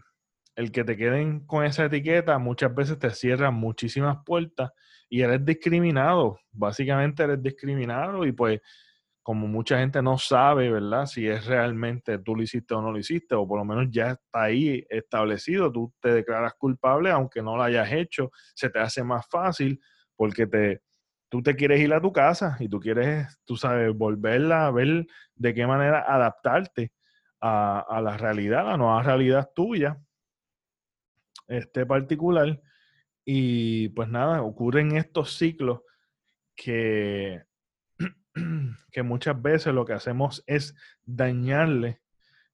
[0.56, 4.72] el que te queden con esa etiqueta muchas veces te cierran muchísimas puertas
[5.10, 6.40] y eres discriminado.
[6.52, 8.62] Básicamente eres discriminado y pues
[9.24, 11.06] como mucha gente no sabe, ¿verdad?
[11.06, 14.12] Si es realmente tú lo hiciste o no lo hiciste, o por lo menos ya
[14.12, 19.04] está ahí establecido, tú te declaras culpable aunque no lo hayas hecho, se te hace
[19.04, 19.80] más fácil
[20.16, 20.82] porque te,
[21.30, 25.08] tú te quieres ir a tu casa y tú quieres, tú sabes, volverla a ver
[25.36, 26.92] de qué manera adaptarte
[27.40, 29.98] a, a la realidad, a la nueva realidad tuya,
[31.54, 32.62] este particular.
[33.26, 35.82] Y pues nada, ocurren estos ciclos
[36.56, 37.44] que
[38.92, 42.02] que muchas veces lo que hacemos es dañarle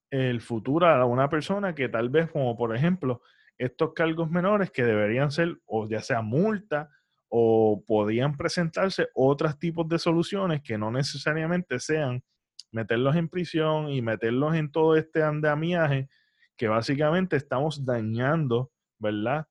[0.10, 3.22] el futuro a una persona que tal vez, como por ejemplo,
[3.58, 6.90] estos cargos menores que deberían ser o ya sea multa
[7.28, 12.24] o podían presentarse otros tipos de soluciones que no necesariamente sean
[12.72, 16.10] meterlos en prisión y meterlos en todo este andamiaje
[16.56, 19.48] que básicamente estamos dañando, ¿verdad?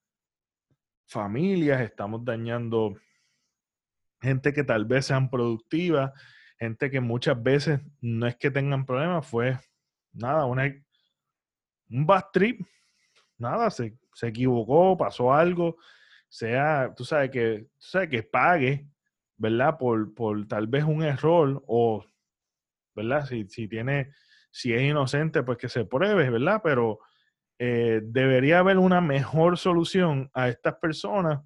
[1.06, 2.94] Familias, estamos dañando
[4.20, 6.12] gente que tal vez sean productivas,
[6.58, 9.58] gente que muchas veces no es que tengan problemas, fue
[10.12, 10.64] nada, una,
[11.90, 12.60] un bad trip,
[13.38, 15.76] nada, se, equivocó, pasó algo,
[16.28, 18.88] sea, tú sabes que, tú sabes que pague,
[19.36, 19.78] ¿verdad?
[19.78, 22.04] Por, por tal vez un error o,
[22.94, 23.24] ¿verdad?
[23.26, 24.12] Si, si tiene,
[24.50, 26.60] si es inocente, pues que se pruebe, ¿verdad?
[26.62, 26.98] Pero
[27.58, 31.40] eh, debería haber una mejor solución a estas personas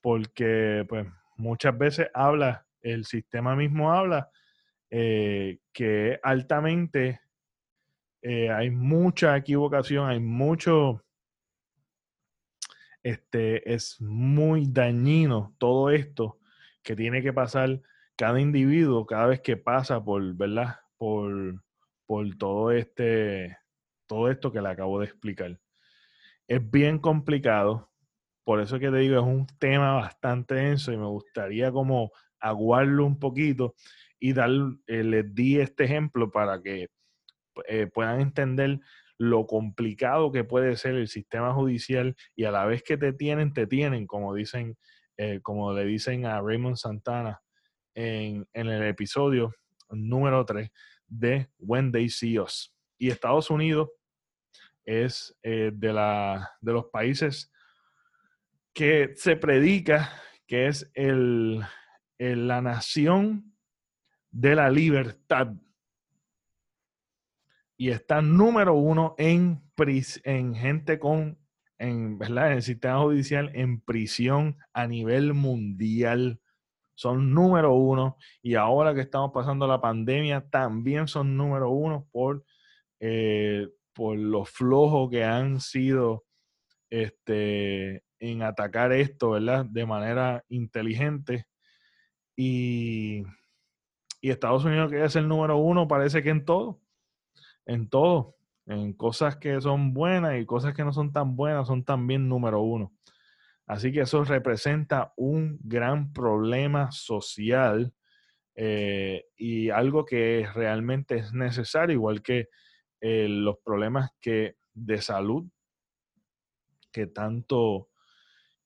[0.00, 1.06] porque, pues,
[1.36, 4.30] muchas veces habla, el sistema mismo habla,
[4.90, 7.20] eh, que altamente
[8.22, 11.04] eh, hay mucha equivocación, hay mucho,
[13.02, 16.38] este, es muy dañino todo esto
[16.82, 17.80] que tiene que pasar
[18.16, 20.76] cada individuo cada vez que pasa por, ¿verdad?
[20.96, 21.62] Por,
[22.06, 23.56] por todo este,
[24.08, 25.60] todo esto que le acabo de explicar.
[26.48, 27.92] Es bien complicado,
[28.42, 33.04] por eso que te digo, es un tema bastante denso y me gustaría como aguarlo
[33.04, 33.74] un poquito
[34.18, 34.50] y dar,
[34.86, 36.88] eh, les di este ejemplo para que
[37.68, 38.80] eh, puedan entender
[39.18, 43.52] lo complicado que puede ser el sistema judicial y a la vez que te tienen,
[43.52, 44.76] te tienen, como dicen,
[45.16, 47.42] eh, como le dicen a Raymond Santana
[47.94, 49.52] en, el episodio
[49.90, 50.70] número 3
[51.08, 52.72] de When They See Us.
[52.96, 53.88] Y Estados Unidos
[54.88, 57.52] es de, la, de los países
[58.72, 60.10] que se predica
[60.46, 61.62] que es el,
[62.18, 63.54] la nación
[64.30, 65.52] de la libertad.
[67.76, 69.62] Y está número uno en,
[70.24, 71.38] en gente con,
[71.78, 72.48] en, ¿verdad?
[72.48, 76.40] en el sistema judicial, en prisión a nivel mundial.
[76.94, 78.16] Son número uno.
[78.42, 82.44] Y ahora que estamos pasando la pandemia, también son número uno por,
[83.00, 83.68] eh,
[83.98, 86.24] por lo flojo que han sido
[86.88, 89.66] este, en atacar esto, ¿verdad?
[89.66, 91.48] De manera inteligente.
[92.36, 93.24] Y,
[94.20, 96.80] y Estados Unidos, que es el número uno, parece que en todo,
[97.66, 101.82] en todo, en cosas que son buenas y cosas que no son tan buenas, son
[101.82, 102.92] también número uno.
[103.66, 107.92] Así que eso representa un gran problema social
[108.54, 112.48] eh, y algo que realmente es necesario, igual que
[113.00, 115.44] eh, los problemas que de salud
[116.92, 117.88] que tanto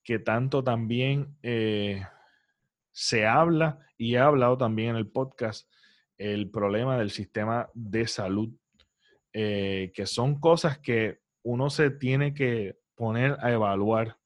[0.05, 2.05] que tanto también eh,
[2.91, 5.71] se habla y he hablado también en el podcast
[6.19, 8.51] el problema del sistema de salud,
[9.33, 14.17] eh, que son cosas que uno se tiene que poner a evaluar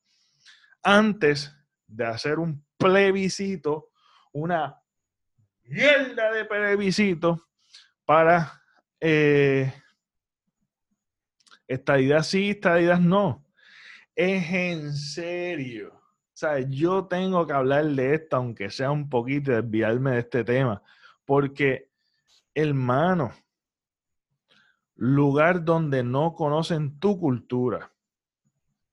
[0.82, 1.54] antes
[1.86, 3.90] de hacer un plebiscito,
[4.32, 4.80] una
[5.62, 7.48] mierda de plebiscito
[8.04, 8.62] para
[9.00, 9.72] eh,
[11.68, 13.46] estadidad sí, estadidad no
[14.16, 15.92] es en serio.
[15.94, 20.42] O sea, yo tengo que hablar de esto, aunque sea un poquito, desviarme de este
[20.42, 20.82] tema,
[21.24, 21.90] porque,
[22.54, 23.32] hermano,
[24.94, 27.92] lugar donde no conocen tu cultura,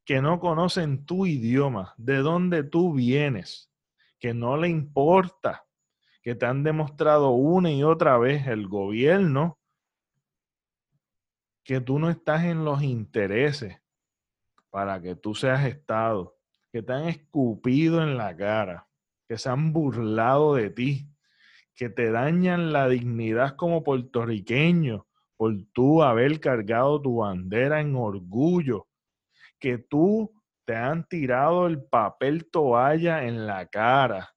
[0.06, 3.72] que no conocen tu idioma, de dónde tú vienes,
[4.20, 5.66] que no le importa,
[6.22, 9.60] que te han demostrado una y otra vez el gobierno
[11.64, 13.82] que tú no estás en los intereses
[14.70, 16.38] para que tú seas Estado,
[16.72, 18.88] que te han escupido en la cara,
[19.28, 21.10] que se han burlado de ti,
[21.76, 25.08] que te dañan la dignidad como puertorriqueño
[25.38, 28.88] por tú haber cargado tu bandera en orgullo,
[29.60, 30.34] que tú
[30.66, 34.36] te han tirado el papel toalla en la cara,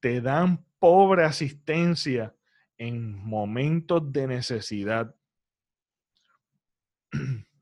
[0.00, 2.34] te dan pobre asistencia
[2.78, 5.14] en momentos de necesidad.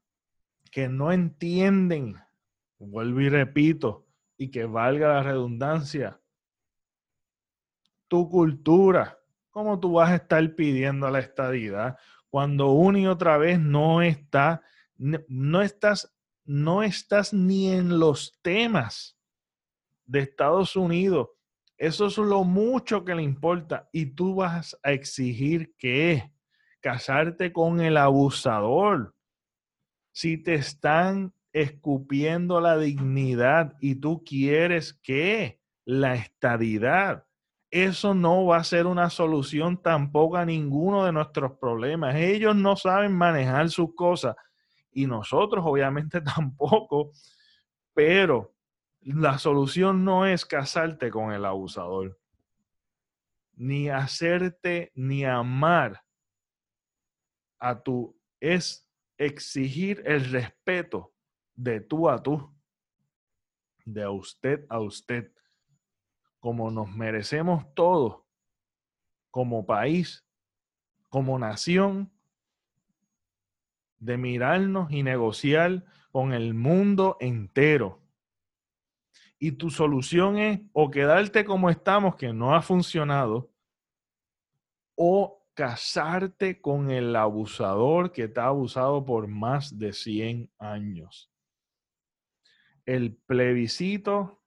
[0.72, 2.16] que no entienden,
[2.78, 4.06] vuelvo y repito,
[4.38, 6.18] y que valga la redundancia,
[8.08, 9.18] tu cultura.
[9.50, 11.98] ¿Cómo tú vas a estar pidiendo la estadidad
[12.30, 14.62] cuando una y otra vez no está,
[14.96, 19.18] no estás, no estás ni en los temas
[20.06, 21.28] de Estados Unidos?
[21.82, 23.88] Eso es lo mucho que le importa.
[23.90, 26.30] Y tú vas a exigir que
[26.80, 29.16] casarte con el abusador.
[30.12, 37.26] Si te están escupiendo la dignidad y tú quieres que la estadidad,
[37.68, 42.14] eso no va a ser una solución tampoco a ninguno de nuestros problemas.
[42.14, 44.36] Ellos no saben manejar sus cosas
[44.92, 47.10] y nosotros obviamente tampoco,
[47.92, 48.51] pero
[49.02, 52.18] la solución no es casarte con el abusador,
[53.54, 56.04] ni hacerte ni amar
[57.58, 58.88] a tu, es
[59.18, 61.12] exigir el respeto
[61.54, 62.52] de tú a tú,
[63.84, 65.32] de usted a usted
[66.42, 68.20] como nos merecemos todos,
[69.30, 70.26] como país,
[71.08, 72.12] como nación,
[74.00, 78.01] de mirarnos y negociar con el mundo entero.
[79.42, 83.50] Y tu solución es o quedarte como estamos, que no ha funcionado,
[84.94, 91.28] o casarte con el abusador que te ha abusado por más de 100 años.
[92.86, 94.44] El plebiscito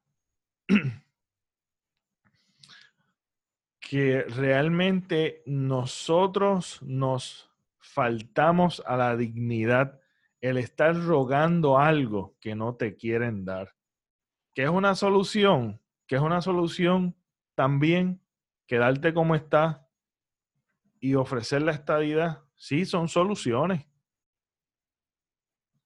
[3.81, 9.99] que realmente nosotros nos faltamos a la dignidad
[10.39, 13.75] el estar rogando algo que no te quieren dar.
[14.55, 17.15] Que es una solución, que es una solución
[17.53, 18.19] también
[18.65, 19.87] quedarte como está
[20.99, 22.43] y ofrecer la estadidad.
[22.55, 23.85] Sí, son soluciones.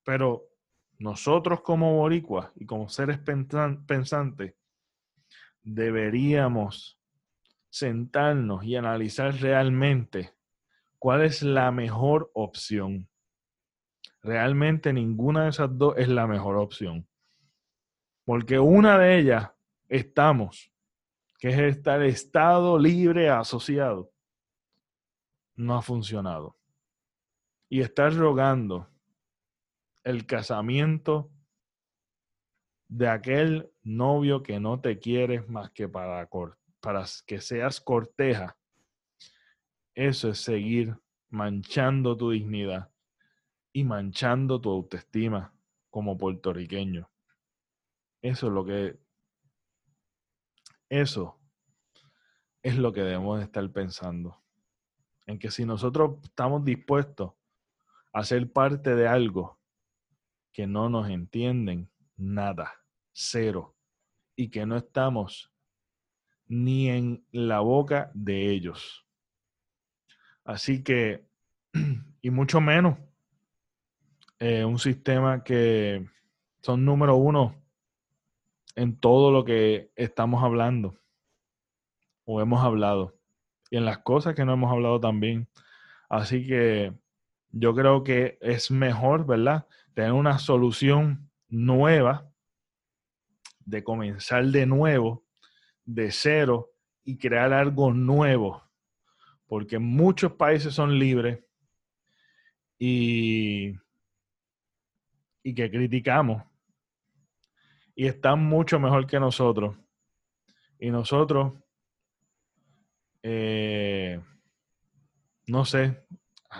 [0.05, 0.47] Pero
[0.99, 4.55] nosotros como boricuas y como seres pensantes
[5.63, 7.01] deberíamos
[7.69, 10.33] sentarnos y analizar realmente
[10.99, 13.09] cuál es la mejor opción.
[14.21, 17.08] Realmente ninguna de esas dos es la mejor opción.
[18.29, 19.49] Porque una de ellas
[19.87, 20.71] estamos,
[21.39, 24.13] que es estar Estado libre asociado,
[25.55, 26.55] no ha funcionado.
[27.69, 28.87] Y estar rogando
[30.03, 31.31] el casamiento
[32.87, 36.29] de aquel novio que no te quiere más que para
[37.25, 38.55] que seas corteja,
[39.95, 40.95] eso es seguir
[41.29, 42.91] manchando tu dignidad
[43.73, 45.51] y manchando tu autoestima
[45.89, 47.09] como puertorriqueño.
[48.21, 48.99] Eso es lo que
[50.89, 51.39] eso
[52.63, 54.41] es lo que debemos estar pensando.
[55.27, 57.33] En que si nosotros estamos dispuestos
[58.11, 59.59] a ser parte de algo
[60.51, 62.73] que no nos entienden nada,
[63.11, 63.75] cero,
[64.35, 65.53] y que no estamos
[66.47, 69.05] ni en la boca de ellos.
[70.43, 71.27] Así que,
[72.21, 72.97] y mucho menos,
[74.39, 76.09] eh, un sistema que
[76.61, 77.58] son número uno
[78.79, 80.97] en todo lo que estamos hablando
[82.23, 83.13] o hemos hablado
[83.69, 85.49] y en las cosas que no hemos hablado también.
[86.07, 86.93] Así que
[87.51, 89.67] yo creo que es mejor, ¿verdad?
[89.93, 92.31] Tener una solución nueva
[93.65, 95.25] de comenzar de nuevo
[95.83, 96.71] de cero
[97.03, 98.63] y crear algo nuevo,
[99.45, 101.39] porque muchos países son libres
[102.77, 103.73] y,
[105.43, 106.43] y que criticamos
[107.99, 109.75] y están mucho mejor que nosotros.
[110.79, 111.51] Y nosotros,
[113.21, 114.21] eh,
[115.47, 116.05] no sé,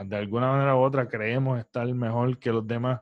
[0.03, 2.99] de alguna manera u otra creemos estar mejor que los demás.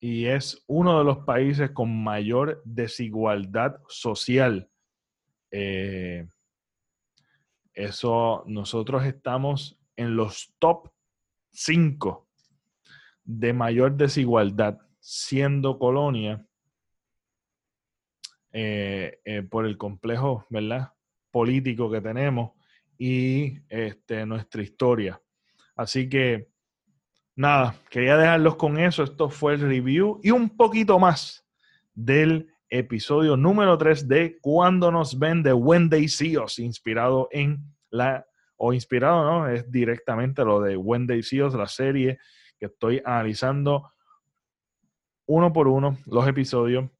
[0.00, 4.68] Y es uno de los países con mayor desigualdad social
[5.52, 6.26] eh,
[7.72, 10.90] eso, nosotros estamos en los top
[11.52, 12.26] 5
[13.22, 16.44] de mayor desigualdad, siendo colonia
[18.60, 20.92] eh, eh, por el complejo, ¿verdad?
[21.30, 22.50] Político que tenemos
[22.98, 25.22] y este, nuestra historia.
[25.76, 26.48] Así que,
[27.36, 29.04] nada, quería dejarlos con eso.
[29.04, 31.46] Esto fue el review y un poquito más
[31.94, 36.08] del episodio número 3 de Cuando nos ven de When They
[36.58, 39.48] inspirado en la, o inspirado, ¿no?
[39.48, 42.18] Es directamente lo de When They la serie
[42.58, 43.92] que estoy analizando
[45.26, 46.90] uno por uno los episodios.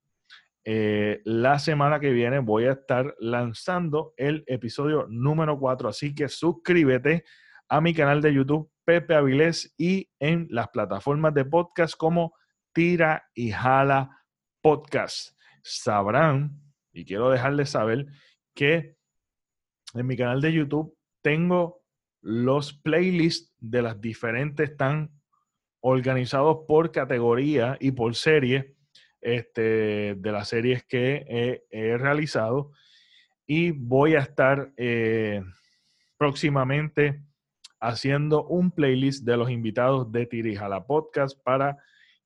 [0.71, 6.29] Eh, la semana que viene voy a estar lanzando el episodio número 4, así que
[6.29, 7.25] suscríbete
[7.71, 12.35] a mi canal de YouTube Pepe Avilés y en las plataformas de podcast como
[12.75, 14.11] Tira y Jala
[14.61, 15.39] Podcast.
[15.63, 16.61] Sabrán,
[16.93, 18.05] y quiero dejarles saber,
[18.55, 18.99] que
[19.95, 21.81] en mi canal de YouTube tengo
[22.21, 25.19] los playlists de las diferentes, están
[25.81, 28.77] organizados por categoría y por serie
[29.21, 32.73] este, de las series que he, realizado.
[33.47, 35.43] Y voy a estar eh,
[36.17, 37.23] próximamente
[37.81, 41.79] haciendo un playlist de los invitados de Tirijala Podcast para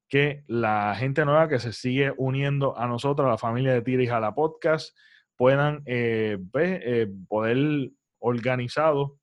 [0.09, 4.34] que la gente nueva que se sigue uniendo a nosotros, a la familia de Tirijala
[4.34, 4.97] Podcast,
[5.36, 9.18] puedan eh, eh, poder organizado,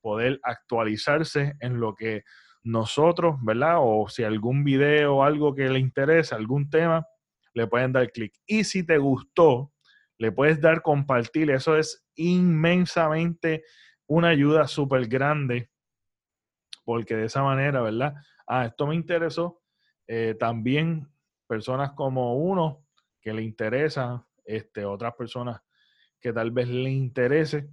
[0.00, 2.24] poder actualizarse en lo que
[2.68, 3.76] nosotros, ¿verdad?
[3.78, 7.06] O si algún video algo que le interesa, algún tema,
[7.54, 8.34] le pueden dar clic.
[8.46, 9.72] Y si te gustó,
[10.18, 11.50] le puedes dar compartir.
[11.50, 13.64] Eso es inmensamente
[14.06, 15.70] una ayuda súper grande,
[16.84, 18.14] porque de esa manera, ¿verdad?
[18.46, 19.62] Ah, esto me interesó.
[20.06, 21.08] Eh, también
[21.46, 22.84] personas como uno
[23.22, 25.60] que le interesa, este, otras personas
[26.20, 27.70] que tal vez le interese,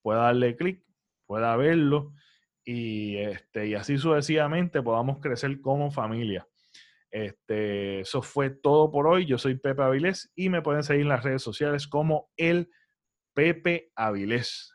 [0.00, 0.82] pueda darle clic,
[1.26, 2.14] pueda verlo
[2.70, 6.46] y, este, y así sucesivamente podamos crecer como familia.
[7.10, 9.24] Este, eso fue todo por hoy.
[9.24, 12.70] Yo soy Pepe Avilés y me pueden seguir en las redes sociales como el
[13.32, 14.74] Pepe Avilés.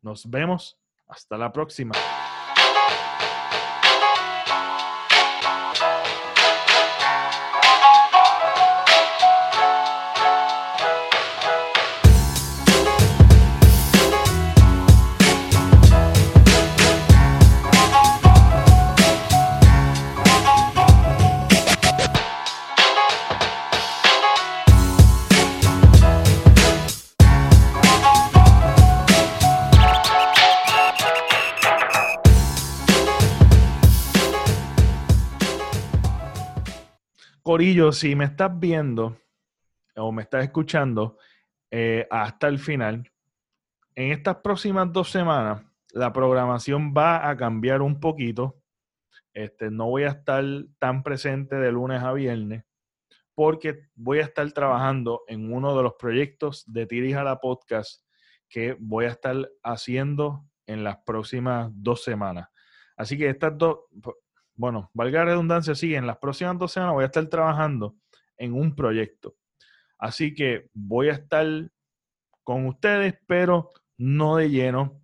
[0.00, 0.80] Nos vemos.
[1.06, 1.92] Hasta la próxima.
[37.92, 39.16] Si me estás viendo
[39.94, 41.16] o me estás escuchando
[41.70, 43.08] eh, hasta el final,
[43.94, 48.60] en estas próximas dos semanas la programación va a cambiar un poquito.
[49.32, 50.44] Este, no voy a estar
[50.80, 52.64] tan presente de lunes a viernes
[53.32, 58.04] porque voy a estar trabajando en uno de los proyectos de Tirija la Podcast
[58.48, 62.48] que voy a estar haciendo en las próximas dos semanas.
[62.96, 63.78] Así que estas dos,
[64.62, 67.96] bueno, valga la redundancia, sí, en las próximas dos semanas voy a estar trabajando
[68.36, 69.34] en un proyecto.
[69.98, 71.44] Así que voy a estar
[72.44, 75.02] con ustedes, pero no de lleno,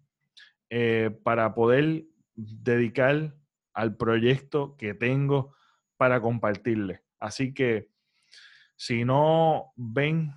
[0.70, 2.04] eh, para poder
[2.36, 3.34] dedicar
[3.74, 5.56] al proyecto que tengo
[5.96, 7.00] para compartirles.
[7.18, 7.90] Así que
[8.76, 10.36] si no ven,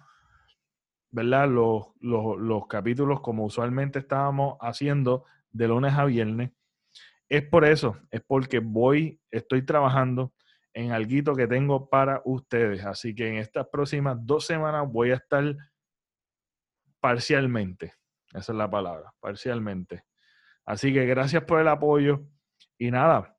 [1.12, 1.48] ¿verdad?
[1.48, 6.54] Los, los capítulos como usualmente estábamos haciendo de lunes a viernes,
[7.32, 10.34] es por eso, es porque voy, estoy trabajando
[10.74, 12.84] en algo que tengo para ustedes.
[12.84, 15.56] Así que en estas próximas dos semanas voy a estar
[17.00, 17.94] parcialmente.
[18.34, 20.04] Esa es la palabra, parcialmente.
[20.66, 22.28] Así que gracias por el apoyo.
[22.78, 23.38] Y nada,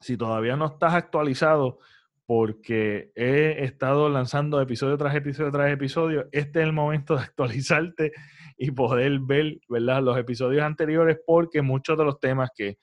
[0.00, 1.80] si todavía no estás actualizado,
[2.24, 8.12] porque he estado lanzando episodio tras episodio tras episodio, este es el momento de actualizarte
[8.56, 10.02] y poder ver ¿verdad?
[10.02, 12.78] los episodios anteriores, porque muchos de los temas que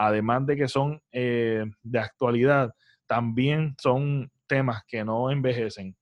[0.00, 2.74] además de que son eh, de actualidad,
[3.06, 5.94] también son temas que no envejecen.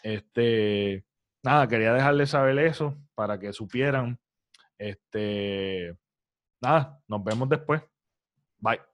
[0.00, 1.04] Este,
[1.42, 4.18] nada, quería dejarles saber eso para que supieran.
[4.78, 5.96] Este,
[6.60, 7.82] nada, nos vemos después.
[8.58, 8.91] Bye.